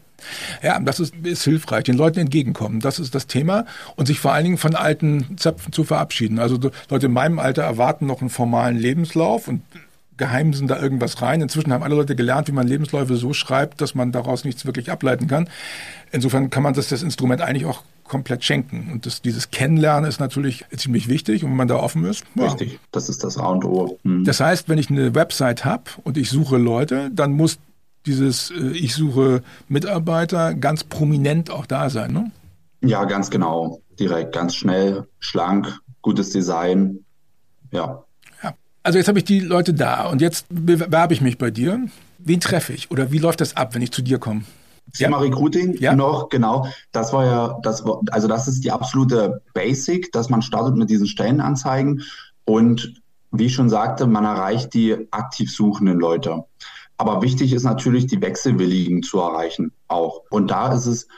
[0.62, 2.80] Ja, das ist, ist hilfreich, den Leuten entgegenkommen.
[2.80, 3.66] Das ist das Thema.
[3.96, 6.38] Und sich vor allen Dingen von alten Zöpfen zu verabschieden.
[6.38, 6.58] Also
[6.88, 9.62] Leute in meinem Alter erwarten noch einen formalen Lebenslauf und
[10.16, 11.40] geheimsen da irgendwas rein.
[11.40, 14.90] Inzwischen haben alle Leute gelernt, wie man Lebensläufe so schreibt, dass man daraus nichts wirklich
[14.90, 15.48] ableiten kann.
[16.10, 18.90] Insofern kann man das, das Instrument eigentlich auch komplett schenken.
[18.92, 21.44] Und das, dieses Kennenlernen ist natürlich ziemlich wichtig.
[21.44, 22.24] Und wenn man da offen ist.
[22.34, 22.44] Ja.
[22.44, 23.98] Richtig, das ist das A und O.
[24.04, 24.24] Hm.
[24.24, 27.58] Das heißt, wenn ich eine Website habe und ich suche Leute, dann muss
[28.06, 32.30] dieses äh, Ich suche Mitarbeiter ganz prominent auch da sein, ne?
[32.80, 33.80] Ja, ganz genau.
[33.98, 37.04] Direkt, ganz schnell, schlank, gutes Design.
[37.70, 38.04] Ja.
[38.42, 38.54] ja.
[38.82, 41.80] Also jetzt habe ich die Leute da und jetzt bewerbe ich mich bei dir.
[42.18, 44.42] Wen treffe ich oder wie läuft das ab, wenn ich zu dir komme?
[44.92, 45.22] Thema ja.
[45.22, 45.94] Recruiting ja.
[45.94, 46.66] noch, genau.
[46.90, 50.90] Das war ja, das war, also das ist die absolute Basic, dass man startet mit
[50.90, 52.02] diesen Stellenanzeigen
[52.44, 56.44] und wie ich schon sagte, man erreicht die aktiv suchenden Leute.
[57.02, 60.22] Aber wichtig ist natürlich, die Wechselwilligen zu erreichen auch.
[60.30, 61.08] Und da ist es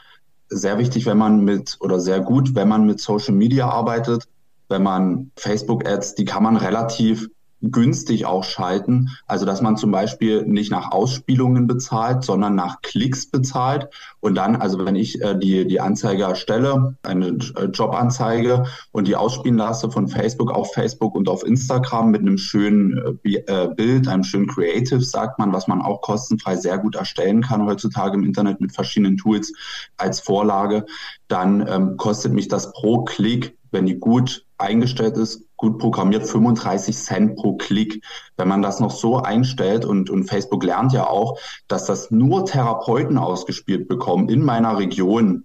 [0.49, 4.25] sehr wichtig, wenn man mit oder sehr gut, wenn man mit Social Media arbeitet,
[4.71, 7.29] wenn man Facebook Ads, die kann man relativ
[7.71, 9.11] günstig auch schalten.
[9.27, 13.89] Also dass man zum Beispiel nicht nach Ausspielungen bezahlt, sondern nach Klicks bezahlt.
[14.21, 19.17] Und dann, also wenn ich äh, die, die Anzeige erstelle, eine äh, Jobanzeige und die
[19.17, 24.09] ausspielen lasse von Facebook auf Facebook und auf Instagram mit einem schönen äh, äh, Bild,
[24.09, 28.25] einem schönen Creative, sagt man, was man auch kostenfrei sehr gut erstellen kann heutzutage im
[28.25, 29.53] Internet mit verschiedenen Tools
[29.97, 30.87] als Vorlage,
[31.29, 36.97] dann ähm, kostet mich das pro Klick, wenn die gut eingestellt ist, gut programmiert 35
[36.97, 38.05] Cent pro Klick.
[38.37, 41.39] Wenn man das noch so einstellt und, und Facebook lernt ja auch,
[41.69, 45.45] dass das nur Therapeuten ausgespielt bekommen in meiner Region,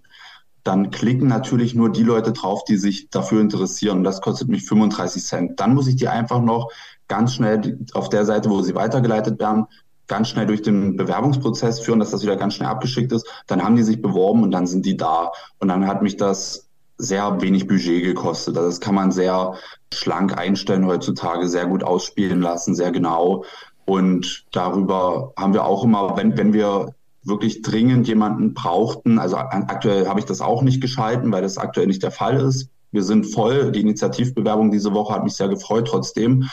[0.63, 4.03] dann klicken natürlich nur die Leute drauf, die sich dafür interessieren.
[4.03, 5.59] Das kostet mich 35 Cent.
[5.59, 6.71] Dann muss ich die einfach noch
[7.07, 9.65] ganz schnell auf der Seite, wo sie weitergeleitet werden,
[10.07, 13.27] ganz schnell durch den Bewerbungsprozess führen, dass das wieder ganz schnell abgeschickt ist.
[13.47, 15.31] Dann haben die sich beworben und dann sind die da.
[15.59, 16.68] Und dann hat mich das
[16.99, 18.57] sehr wenig Budget gekostet.
[18.57, 19.55] Also das kann man sehr
[19.91, 23.45] schlank einstellen heutzutage, sehr gut ausspielen lassen, sehr genau.
[23.85, 30.07] Und darüber haben wir auch immer, wenn, wenn wir wirklich dringend jemanden brauchten, also aktuell
[30.07, 32.69] habe ich das auch nicht geschalten, weil das aktuell nicht der Fall ist.
[32.91, 33.71] Wir sind voll.
[33.71, 36.49] Die Initiativbewerbung diese Woche hat mich sehr gefreut trotzdem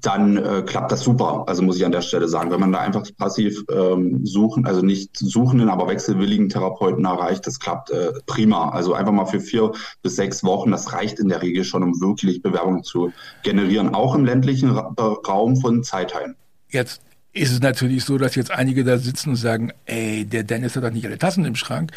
[0.00, 1.44] dann äh, klappt das super.
[1.46, 4.82] Also muss ich an der Stelle sagen, wenn man da einfach passiv ähm, suchen, also
[4.82, 8.70] nicht suchenden, aber wechselwilligen Therapeuten erreicht, das klappt äh, prima.
[8.70, 12.00] Also einfach mal für vier bis sechs Wochen, das reicht in der Regel schon, um
[12.00, 14.94] wirklich Bewerbungen zu generieren, auch im ländlichen Ra
[15.26, 16.36] Raum von Zeitteilen.
[16.68, 17.02] Jetzt
[17.32, 20.82] ist es natürlich so, dass jetzt einige da sitzen und sagen, ey, der Dennis hat
[20.82, 21.92] doch nicht alle Tassen im Schrank.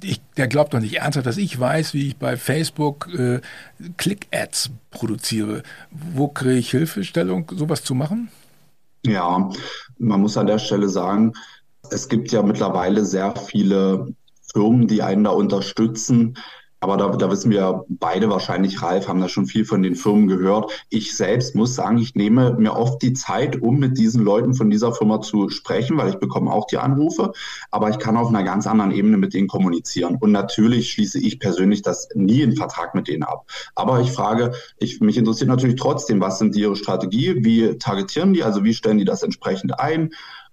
[0.00, 3.40] Ich, der glaubt doch nicht ernsthaft, dass ich weiß, wie ich bei Facebook äh,
[3.96, 5.62] Click-Ads produziere.
[5.90, 8.28] Wo kriege ich Hilfestellung, sowas zu machen?
[9.04, 9.50] Ja,
[9.98, 11.32] man muss an der Stelle sagen,
[11.90, 14.14] es gibt ja mittlerweile sehr viele
[14.52, 16.36] Firmen, die einen da unterstützen.
[16.80, 20.28] Aber da, da wissen wir beide wahrscheinlich, Ralf, haben da schon viel von den Firmen
[20.28, 20.70] gehört.
[20.90, 24.70] Ich selbst muss sagen, ich nehme mir oft die Zeit, um mit diesen Leuten von
[24.70, 27.32] dieser Firma zu sprechen, weil ich bekomme auch die Anrufe.
[27.70, 30.16] Aber ich kann auf einer ganz anderen Ebene mit denen kommunizieren.
[30.20, 33.46] Und natürlich schließe ich persönlich das nie in Vertrag mit denen ab.
[33.74, 37.36] Aber ich frage, ich, mich interessiert natürlich trotzdem, was sind die ihre Strategie?
[37.44, 38.44] Wie targetieren die?
[38.44, 40.10] Also wie stellen die das entsprechend ein?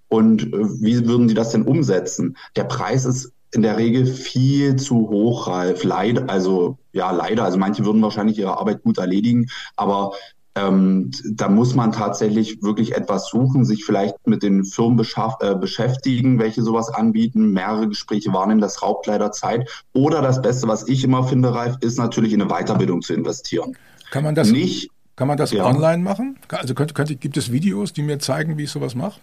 [0.08, 2.38] Und äh, wie würden die das denn umsetzen?
[2.56, 5.84] Der Preis ist in der Regel viel zu hoch, Ralf.
[5.84, 7.44] Leider, also ja, leider.
[7.44, 10.12] Also manche würden wahrscheinlich ihre Arbeit gut erledigen, aber
[10.56, 15.04] ähm, da muss man tatsächlich wirklich etwas suchen, sich vielleicht mit den Firmen
[15.40, 19.68] äh, beschäftigen, welche sowas anbieten, mehrere Gespräche wahrnehmen, das raubt leider Zeit.
[19.94, 23.76] Oder das Beste, was ich immer finde, Ralf, ist natürlich in eine Weiterbildung zu investieren.
[24.12, 24.92] Kann man das nicht?
[25.16, 25.66] Kann man das ja.
[25.66, 26.38] online machen?
[26.50, 29.20] Also könnte, könnte, gibt es Videos, die mir zeigen, wie ich sowas mache?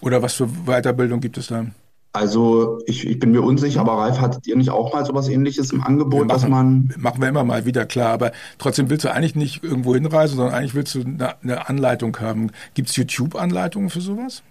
[0.00, 1.66] Oder was für Weiterbildung gibt es da?
[2.12, 5.70] Also ich, ich bin mir unsicher, aber Ralf, hattet ihr nicht auch mal sowas ähnliches
[5.72, 6.94] im Angebot, machen, dass man...
[6.96, 8.12] Machen wir immer mal wieder, klar.
[8.12, 12.18] Aber trotzdem willst du eigentlich nicht irgendwo hinreisen, sondern eigentlich willst du eine, eine Anleitung
[12.18, 12.50] haben.
[12.74, 14.42] Gibt es YouTube-Anleitungen für sowas?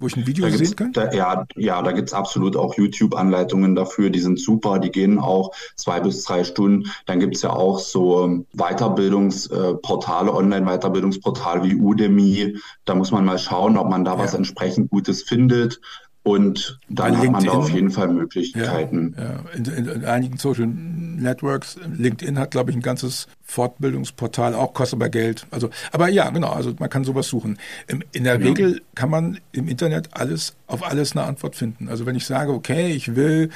[0.00, 0.92] wo ich ein Video da sehen kann?
[0.92, 5.52] Da, ja, ja, da gibt's absolut auch YouTube-Anleitungen dafür, die sind super, die gehen auch
[5.76, 6.90] zwei bis drei Stunden.
[7.06, 12.56] Dann gibt's ja auch so ähm, Weiterbildungsportale, Online-Weiterbildungsportale wie Udemy.
[12.86, 14.18] Da muss man mal schauen, ob man da ja.
[14.18, 15.80] was entsprechend Gutes findet.
[16.22, 19.14] Und dann hat man da auf jeden Fall Möglichkeiten.
[19.16, 19.40] Ja, ja.
[19.54, 24.98] In, in, in, einigen Social Networks, LinkedIn hat, glaube ich, ein ganzes Fortbildungsportal, auch kostet
[24.98, 25.46] aber Geld.
[25.50, 27.58] Also, aber ja, genau, also man kann sowas suchen.
[27.88, 28.46] In, in der ja.
[28.46, 31.88] Regel kann man im Internet alles, auf alles eine Antwort finden.
[31.88, 33.48] Also wenn ich sage, okay, ich will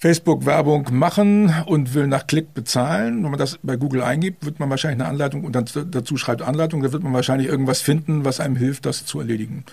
[0.00, 3.22] Facebook-Werbung machen und will nach Klick bezahlen.
[3.22, 6.40] Wenn man das bei Google eingibt, wird man wahrscheinlich eine Anleitung und dann dazu schreibt
[6.40, 9.64] Anleitung, da wird man wahrscheinlich irgendwas finden, was einem hilft, das zu erledigen.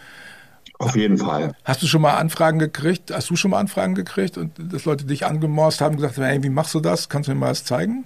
[0.80, 1.54] Auf jeden Fall.
[1.64, 3.12] Hast du schon mal Anfragen gekriegt?
[3.14, 6.26] Hast du schon mal Anfragen gekriegt und dass Leute dich angemorst haben und gesagt haben,
[6.26, 7.10] hey, wie machst du das?
[7.10, 8.06] Kannst du mir mal das zeigen?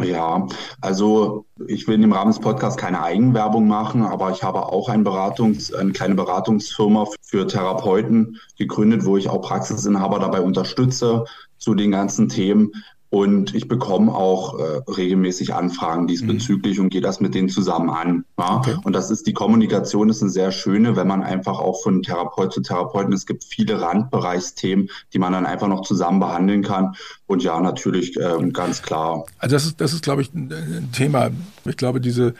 [0.00, 0.46] Ja,
[0.82, 4.90] also ich will in dem Rahmen des Podcasts keine Eigenwerbung machen, aber ich habe auch
[4.90, 11.24] ein Beratungs-, eine kleine Beratungsfirma für Therapeuten gegründet, wo ich auch Praxisinhaber dabei unterstütze
[11.56, 12.72] zu den ganzen Themen.
[13.08, 16.84] Und ich bekomme auch äh, regelmäßig Anfragen diesbezüglich mhm.
[16.84, 18.24] und gehe das mit denen zusammen an.
[18.38, 18.56] Ja?
[18.56, 18.76] Okay.
[18.82, 22.52] Und das ist die Kommunikation ist eine sehr schöne, wenn man einfach auch von Therapeut
[22.52, 26.96] zu Therapeuten, es gibt viele Randbereichsthemen, die man dann einfach noch zusammen behandeln kann.
[27.26, 29.24] Und ja, natürlich ähm, ganz klar.
[29.38, 31.30] Also das ist, das ist, glaube ich, ein Thema.
[31.64, 32.34] Ich glaube, diese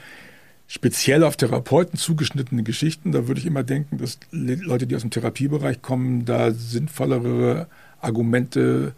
[0.66, 5.10] speziell auf Therapeuten zugeschnittene Geschichten, da würde ich immer denken, dass Leute, die aus dem
[5.10, 7.68] Therapiebereich kommen, da sinnvollere
[8.00, 8.94] Argumente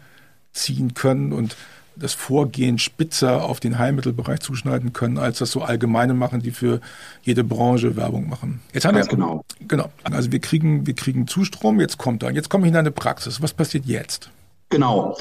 [0.59, 1.55] ziehen können und
[1.99, 6.79] das Vorgehen spitzer auf den Heilmittelbereich zuschneiden können, als das so allgemeine machen, die für
[7.23, 8.61] jede Branche Werbung machen.
[8.73, 9.43] Jetzt haben wir genau.
[9.67, 9.89] Genau.
[10.03, 12.31] Also wir kriegen, wir kriegen Zustrom, jetzt kommt er.
[12.31, 13.41] Jetzt komme ich in eine Praxis.
[13.41, 14.29] Was passiert jetzt?
[14.69, 15.17] Genau.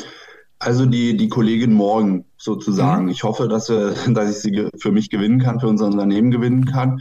[0.60, 3.04] Also die, die Kollegin morgen sozusagen.
[3.04, 3.10] Mhm.
[3.10, 6.64] Ich hoffe, dass, wir, dass ich sie für mich gewinnen kann, für unser Unternehmen gewinnen
[6.66, 7.00] kann.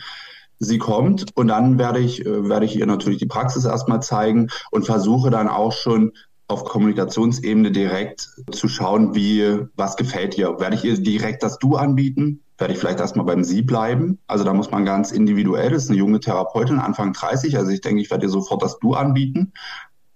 [0.59, 4.47] Sie kommt und dann werde ich, äh, werde ich ihr natürlich die Praxis erstmal zeigen
[4.71, 6.13] und versuche dann auch schon
[6.47, 10.59] auf Kommunikationsebene direkt zu schauen, wie, was gefällt ihr?
[10.59, 12.41] Werde ich ihr direkt das Du anbieten?
[12.57, 14.19] Werde ich vielleicht erstmal beim Sie bleiben?
[14.27, 17.81] Also da muss man ganz individuell, das ist eine junge Therapeutin, Anfang 30, also ich
[17.81, 19.51] denke, ich werde ihr sofort das Du anbieten.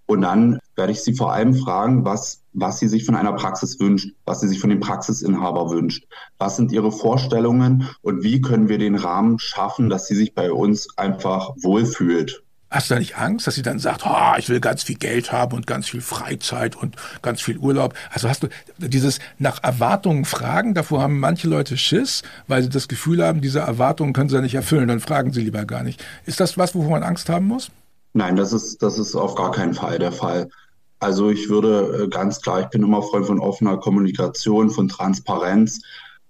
[0.08, 3.80] Und dann werde ich sie vor allem fragen, was, was sie sich von einer Praxis
[3.80, 6.06] wünscht, was sie sich von dem Praxisinhaber wünscht.
[6.38, 10.52] Was sind ihre Vorstellungen und wie können wir den Rahmen schaffen, dass sie sich bei
[10.52, 12.44] uns einfach wohlfühlt?
[12.72, 15.34] Hast du da nicht Angst, dass sie dann sagt, oh, ich will ganz viel Geld
[15.34, 17.94] haben und ganz viel Freizeit und ganz viel Urlaub?
[18.12, 22.88] Also hast du dieses nach Erwartungen fragen, davor haben manche Leute Schiss, weil sie das
[22.88, 26.04] Gefühl haben, diese Erwartungen können sie ja nicht erfüllen, dann fragen sie lieber gar nicht.
[26.26, 27.72] Ist das was, wovor man Angst haben muss?
[28.14, 30.50] Nein, das ist, das ist auf gar keinen Fall der Fall.
[31.00, 35.82] Also ich würde äh, ganz klar, ich bin immer Freund von offener Kommunikation, von Transparenz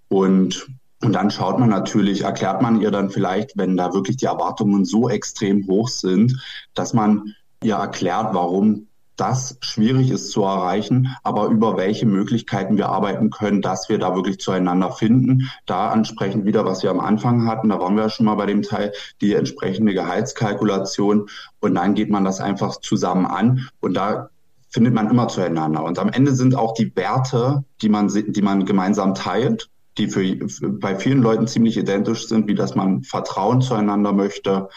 [0.07, 0.67] und
[1.03, 4.85] und dann schaut man natürlich, erklärt man ihr dann vielleicht, wenn da wirklich die Erwartungen
[4.85, 6.41] so extrem hoch sind,
[6.73, 7.33] dass man
[7.63, 8.87] ihr erklärt, warum
[9.17, 14.15] das schwierig ist zu erreichen, aber über welche Möglichkeiten wir arbeiten können, dass wir da
[14.15, 15.49] wirklich zueinander finden.
[15.65, 18.47] Da ansprechend wieder, was wir am Anfang hatten, da waren wir ja schon mal bei
[18.47, 21.29] dem Teil, die entsprechende Gehaltskalkulation.
[21.59, 24.29] Und dann geht man das einfach zusammen an und da
[24.69, 25.83] findet man immer zueinander.
[25.83, 30.23] Und am Ende sind auch die Werte, die man, die man gemeinsam teilt, die für,
[30.79, 34.69] bei vielen Leuten ziemlich identisch sind, wie dass man Vertrauen zueinander möchte,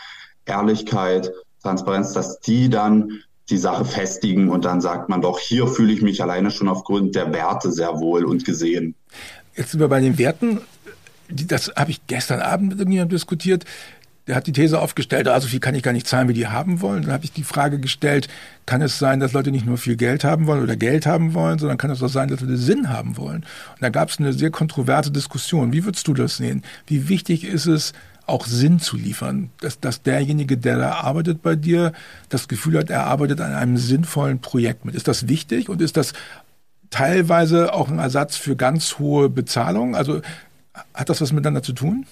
[0.44, 1.30] Ehrlichkeit,
[1.62, 6.02] Transparenz, dass die dann die Sache festigen und dann sagt man doch, hier fühle ich
[6.02, 8.94] mich alleine schon aufgrund der Werte sehr wohl und gesehen.
[9.54, 10.60] Jetzt sind wir bei den Werten.
[11.28, 13.64] Das habe ich gestern Abend mit irgendjemandem diskutiert
[14.26, 16.80] der hat die These aufgestellt, also viel kann ich gar nicht zahlen, wie die haben
[16.80, 17.02] wollen.
[17.02, 18.28] Dann habe ich die Frage gestellt,
[18.64, 21.58] kann es sein, dass Leute nicht nur viel Geld haben wollen oder Geld haben wollen,
[21.58, 23.44] sondern kann es auch sein, dass Leute Sinn haben wollen?
[23.72, 25.72] Und da gab es eine sehr kontroverse Diskussion.
[25.72, 26.62] Wie würdest du das sehen?
[26.86, 27.92] Wie wichtig ist es,
[28.26, 31.92] auch Sinn zu liefern, dass, dass derjenige, der da arbeitet bei dir,
[32.30, 34.94] das Gefühl hat, er arbeitet an einem sinnvollen Projekt mit.
[34.94, 36.14] Ist das wichtig und ist das
[36.88, 39.94] teilweise auch ein Ersatz für ganz hohe Bezahlung?
[39.94, 40.22] Also
[40.94, 42.06] hat das was miteinander zu tun?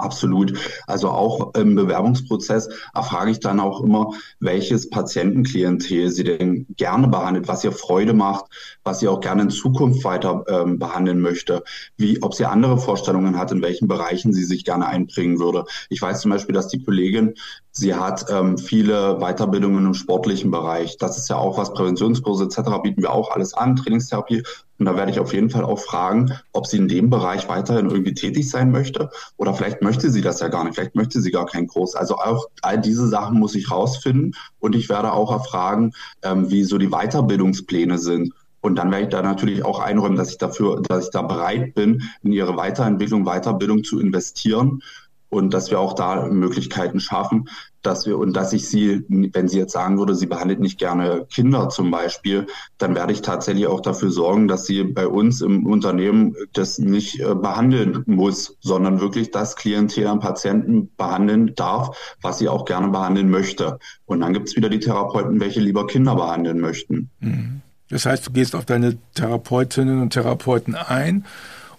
[0.00, 0.58] Absolut.
[0.86, 7.48] Also auch im Bewerbungsprozess erfrage ich dann auch immer, welches Patientenklientel Sie denn gerne behandelt,
[7.48, 8.46] was ihr Freude macht,
[8.84, 11.62] was sie auch gerne in Zukunft weiter ähm, behandeln möchte,
[11.96, 15.64] wie, ob sie andere Vorstellungen hat, in welchen Bereichen sie sich gerne einbringen würde.
[15.88, 17.34] Ich weiß zum Beispiel, dass die Kollegin,
[17.70, 20.96] sie hat ähm, viele Weiterbildungen im sportlichen Bereich.
[20.98, 22.82] Das ist ja auch was, Präventionskurse etc.
[22.82, 24.42] bieten wir auch alles an, Trainingstherapie.
[24.80, 27.90] Und da werde ich auf jeden Fall auch fragen, ob sie in dem Bereich weiterhin
[27.90, 31.30] irgendwie tätig sein möchte oder vielleicht möchte sie das ja gar nicht, vielleicht möchte sie
[31.30, 31.94] gar keinen Kurs.
[31.94, 36.64] Also auch all diese Sachen muss ich rausfinden und ich werde auch erfragen, ähm, wie
[36.64, 38.32] so die Weiterbildungspläne sind.
[38.62, 41.74] Und dann werde ich da natürlich auch einräumen, dass ich dafür, dass ich da bereit
[41.74, 44.82] bin, in ihre Weiterentwicklung, Weiterbildung zu investieren
[45.30, 47.48] und dass wir auch da Möglichkeiten schaffen,
[47.82, 51.26] dass wir und dass ich sie, wenn sie jetzt sagen würde, sie behandelt nicht gerne
[51.32, 55.64] Kinder zum Beispiel, dann werde ich tatsächlich auch dafür sorgen, dass sie bei uns im
[55.66, 62.38] Unternehmen das nicht äh, behandeln muss, sondern wirklich das Klientel an Patienten behandeln darf, was
[62.38, 63.78] sie auch gerne behandeln möchte.
[64.04, 67.08] Und dann gibt es wieder die Therapeuten, welche lieber Kinder behandeln möchten.
[67.20, 67.62] Mhm.
[67.88, 71.24] Das heißt, du gehst auf deine Therapeutinnen und Therapeuten ein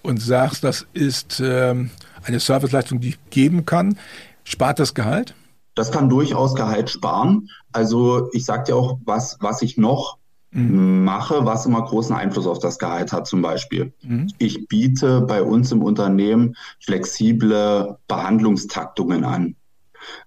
[0.02, 1.90] und sagst, das ist ähm,
[2.24, 3.98] eine Serviceleistung, die ich geben kann.
[4.44, 5.36] Spart das Gehalt?
[5.76, 7.50] Das kann durchaus Gehalt sparen.
[7.72, 10.18] Also ich sage dir auch, was, was ich noch
[10.52, 11.04] mhm.
[11.04, 13.94] mache, was immer großen Einfluss auf das Gehalt hat zum Beispiel.
[14.02, 14.32] Mhm.
[14.38, 19.56] Ich biete bei uns im Unternehmen flexible Behandlungstaktungen an.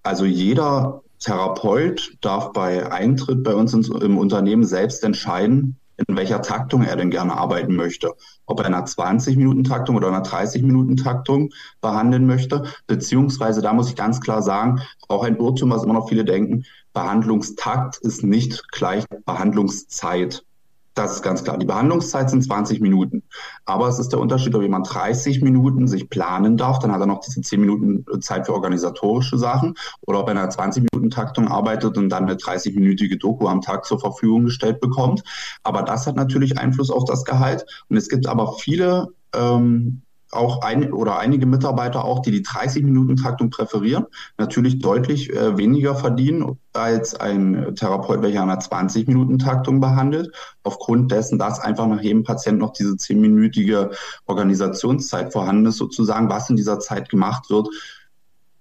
[0.02, 6.82] Also jeder Therapeut darf bei Eintritt bei uns im Unternehmen selbst entscheiden, in welcher Taktung
[6.82, 8.12] er denn gerne arbeiten möchte.
[8.46, 12.64] Ob er in einer 20-Minuten-Taktung oder einer 30-Minuten-Taktung behandeln möchte.
[12.86, 16.64] Beziehungsweise, da muss ich ganz klar sagen, auch ein Irrtum, was immer noch viele denken,
[16.92, 20.44] Behandlungstakt ist nicht gleich Behandlungszeit.
[20.94, 21.58] Das ist ganz klar.
[21.58, 23.24] Die Behandlungszeit sind 20 Minuten.
[23.64, 27.06] Aber es ist der Unterschied, ob jemand 30 Minuten sich planen darf, dann hat er
[27.06, 29.74] noch diese 10 Minuten Zeit für organisatorische Sachen,
[30.06, 33.98] oder ob er in einer 20-Minuten-Taktung arbeitet und dann eine 30-minütige Doku am Tag zur
[33.98, 35.24] Verfügung gestellt bekommt.
[35.64, 37.66] Aber das hat natürlich Einfluss auf das Gehalt.
[37.88, 40.02] Und es gibt aber viele ähm,
[40.34, 44.06] auch ein oder einige Mitarbeiter auch, die die 30-Minuten-Taktung präferieren,
[44.38, 51.60] natürlich deutlich äh, weniger verdienen als ein Therapeut, welcher einer 20-Minuten-Taktung behandelt, aufgrund dessen, dass
[51.60, 53.90] einfach nach jedem Patienten noch diese 10-minütige
[54.26, 57.68] Organisationszeit vorhanden ist, sozusagen, was in dieser Zeit gemacht wird,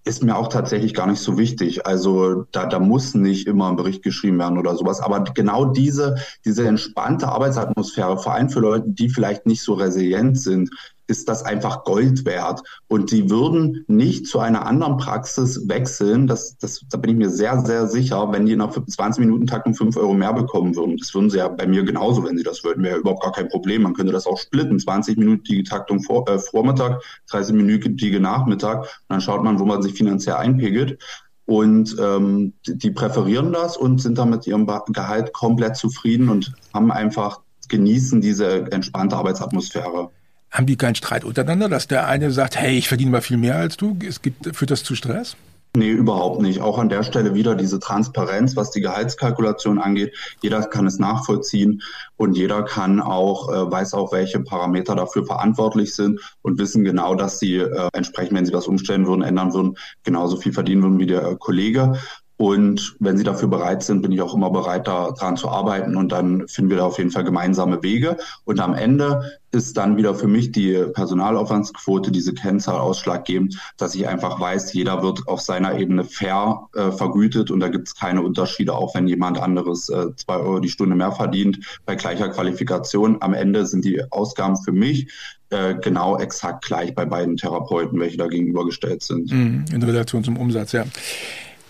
[0.05, 1.88] ist mir auch tatsächlich gar nicht so wichtig.
[1.88, 4.99] Also da, da muss nicht immer ein Bericht geschrieben werden oder sowas.
[4.99, 10.39] Aber genau diese, diese entspannte Arbeitsatmosphäre, vor allem für Leute, die vielleicht nicht so resilient
[10.39, 10.71] sind,
[11.08, 12.62] ist das einfach Gold wert.
[12.88, 16.28] Und die würden nicht zu einer anderen Praxis wechseln.
[16.28, 19.74] Das, das, da bin ich mir sehr, sehr sicher, wenn die nach 20 Minuten Taktung
[19.74, 20.98] 5 Euro mehr bekommen würden.
[20.98, 22.84] Das würden sie ja bei mir genauso, wenn sie das würden.
[22.84, 23.84] Wäre überhaupt gar kein Problem.
[23.84, 24.80] Man könnte das auch splitten.
[24.80, 28.82] 20 Minuten die Taktung vor, äh, Vormittag, 30 Minuten die Nachmittag.
[28.82, 31.02] Und dann schaut man, wo man sich finanziell einpegelt.
[31.46, 36.89] Und ähm, die präferieren das und sind dann mit ihrem Gehalt komplett zufrieden und haben
[36.89, 40.10] einfach genießen diese entspannte Arbeitsatmosphäre
[40.54, 43.56] haben die keinen Streit untereinander, dass der eine sagt, hey, ich verdiene mal viel mehr
[43.56, 43.98] als du?
[44.08, 45.36] Es gibt, führt das zu Stress?
[45.76, 46.62] Nee, überhaupt nicht.
[46.62, 50.13] Auch an der Stelle wieder diese Transparenz, was die Gehaltskalkulation angeht.
[50.44, 51.82] Jeder kann es nachvollziehen
[52.16, 57.16] und jeder kann auch, äh, weiß auch, welche Parameter dafür verantwortlich sind und wissen genau,
[57.16, 61.00] dass sie äh, entsprechend, wenn sie was umstellen würden, ändern würden, genauso viel verdienen würden
[61.00, 61.94] wie der äh, Kollege.
[62.43, 65.95] Und wenn Sie dafür bereit sind, bin ich auch immer bereit, daran zu arbeiten.
[65.95, 68.17] Und dann finden wir da auf jeden Fall gemeinsame Wege.
[68.43, 74.10] Und am Ende ist dann wieder für mich die Personalaufwandsquote, diese Kennzahl ausschlaggebend, dass ich
[74.10, 78.21] einfach weiß, jeder wird auf seiner Ebene fair äh, vergütet und da gibt es keine
[78.23, 83.21] Unterschiede, auch wenn jemand anderes äh, zwei Euro die Stunde mehr verdient bei gleicher Qualifikation.
[83.21, 85.08] Am Ende sind die Ausgaben für mich
[85.51, 89.32] äh, genau exakt gleich bei beiden Therapeuten, welche da gegenübergestellt sind.
[89.32, 90.84] Mhm, in Relation zum Umsatz, ja.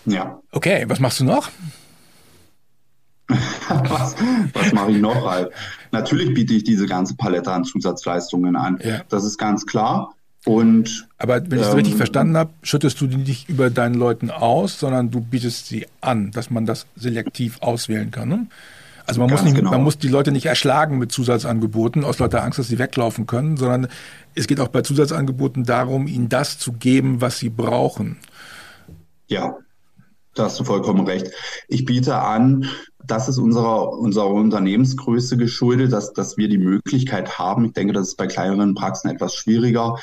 [0.06, 0.40] Ja.
[0.52, 1.50] Okay, was machst du noch?
[3.28, 4.14] was,
[4.52, 5.30] was mache ich noch?
[5.30, 5.50] Halt?
[5.92, 8.78] Natürlich biete ich diese ganze Palette an Zusatzleistungen an.
[8.82, 9.02] Ja.
[9.08, 10.14] Das ist ganz klar.
[10.44, 13.94] Und, Aber wenn ich es ähm, richtig verstanden habe, schüttest du die nicht über deinen
[13.94, 18.28] Leuten aus, sondern du bietest sie an, dass man das selektiv auswählen kann.
[18.28, 18.46] Ne?
[19.06, 19.70] Also man muss, nicht, genau.
[19.70, 23.56] man muss die Leute nicht erschlagen mit Zusatzangeboten aus lauter Angst, dass sie weglaufen können,
[23.56, 23.88] sondern
[24.34, 28.18] es geht auch bei Zusatzangeboten darum, ihnen das zu geben, was sie brauchen.
[29.28, 29.56] Ja,
[30.34, 31.30] da hast du vollkommen recht.
[31.68, 32.68] Ich biete an,
[33.06, 37.66] das ist unserer, unserer Unternehmensgröße geschuldet, dass, dass wir die Möglichkeit haben.
[37.66, 39.98] Ich denke, das ist bei kleineren Praxen etwas schwieriger.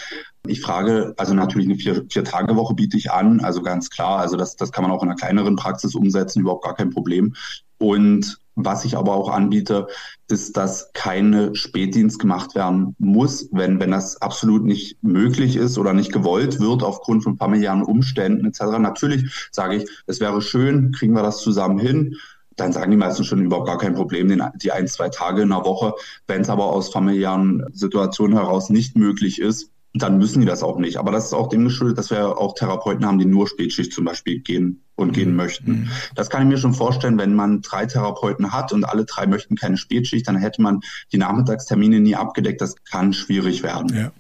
[0.48, 4.20] Ich frage, also natürlich eine vier, vier Tage Woche biete ich an, also ganz klar.
[4.20, 7.36] Also das, das kann man auch in einer kleineren Praxis umsetzen, überhaupt gar kein Problem.
[7.78, 9.88] Und was ich aber auch anbiete,
[10.28, 15.94] ist, dass keine Spätdienst gemacht werden muss, wenn, wenn das absolut nicht möglich ist oder
[15.94, 18.78] nicht gewollt wird aufgrund von familiären Umständen etc.
[18.80, 22.16] Natürlich sage ich, es wäre schön, kriegen wir das zusammen hin.
[22.58, 25.50] Dann sagen die meisten schon überhaupt gar kein Problem, den, die ein, zwei Tage in
[25.50, 25.94] der Woche.
[26.28, 30.78] Wenn es aber aus familiären Situationen heraus nicht möglich ist, dann müssen die das auch
[30.78, 30.98] nicht.
[30.98, 34.06] Aber das ist auch dem geschuldet, dass wir auch Therapeuten haben, die nur Spätschicht zum
[34.06, 35.36] Beispiel gehen und gehen mhm.
[35.36, 35.72] möchten.
[35.72, 35.90] Mhm.
[36.16, 39.56] Das kann ich mir schon vorstellen, wenn man drei Therapeuten hat und alle drei möchten
[39.56, 40.80] keine Spätschicht, dann hätte man
[41.12, 42.62] die Nachmittagstermine nie abgedeckt.
[42.62, 43.96] Das kann schwierig werden.
[43.96, 44.12] Ja.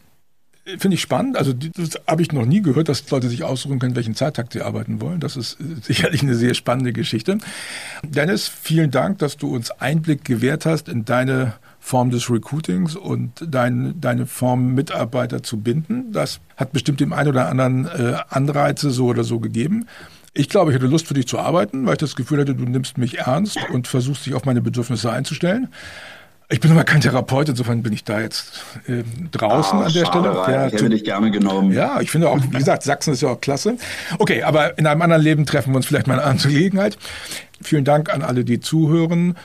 [0.63, 1.38] Finde ich spannend.
[1.38, 4.62] Also das habe ich noch nie gehört, dass Leute sich aussuchen können, welchen Zeittakt sie
[4.62, 5.19] arbeiten wollen.
[5.19, 7.39] Das ist sicherlich eine sehr spannende Geschichte.
[8.03, 11.53] Dennis, vielen Dank, dass du uns Einblick gewährt hast in deine
[11.84, 16.13] Form des Recruitings und dein, deine Form, Mitarbeiter zu binden.
[16.13, 19.88] Das hat bestimmt dem einen oder anderen äh, Anreize so oder so gegeben.
[20.34, 22.63] Ich glaube, ich hätte Lust für dich zu arbeiten, weil ich das Gefühl hatte, du
[22.63, 25.67] nimmst mich ernst und versuchst dich auf meine Bedürfnisse einzustellen.
[26.49, 30.05] Ich bin aber kein Therapeut, insofern bin ich da jetzt äh, draußen ah, an der
[30.05, 30.34] Stelle.
[30.34, 31.71] Ja, ich hätte dich gerne genommen.
[31.71, 33.77] Ja, ich finde auch, wie gesagt, Sachsen ist ja auch klasse.
[34.19, 36.97] Okay, aber in einem anderen Leben treffen wir uns vielleicht mal anderen Gelegenheit.
[37.61, 39.36] Vielen Dank an alle, die zuhören.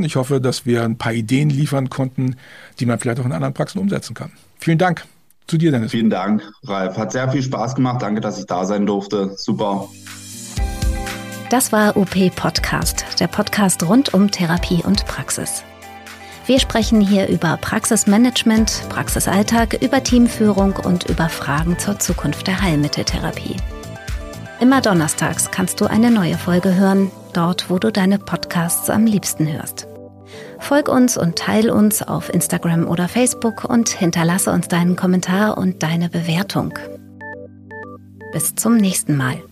[0.00, 2.36] Ich hoffe, dass wir ein paar Ideen liefern konnten,
[2.80, 4.30] die man vielleicht auch in anderen Praxen umsetzen kann.
[4.58, 5.04] Vielen Dank.
[5.46, 5.92] Zu dir, Dennis.
[5.92, 6.98] Vielen Dank, Ralf.
[6.98, 8.02] Hat sehr viel Spaß gemacht.
[8.02, 9.32] Danke, dass ich da sein durfte.
[9.36, 9.88] Super.
[11.50, 15.62] Das war OP Podcast, der Podcast rund um Therapie und Praxis.
[16.46, 23.56] Wir sprechen hier über Praxismanagement, Praxisalltag, über Teamführung und über Fragen zur Zukunft der Heilmitteltherapie.
[24.60, 29.46] Immer donnerstags kannst du eine neue Folge hören, dort wo du deine Podcasts am liebsten
[29.52, 29.86] hörst.
[30.58, 35.82] Folg uns und teil uns auf Instagram oder Facebook und hinterlasse uns deinen Kommentar und
[35.82, 36.72] deine Bewertung.
[38.32, 39.42] Bis zum nächsten Mal.